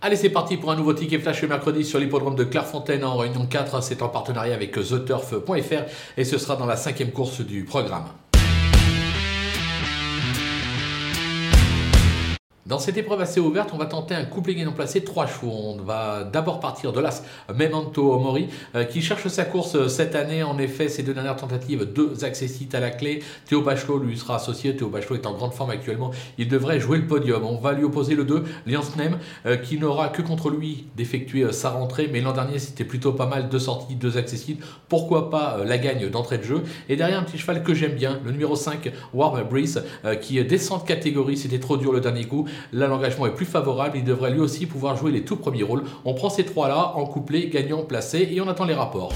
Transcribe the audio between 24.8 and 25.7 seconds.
Bachelot est en grande forme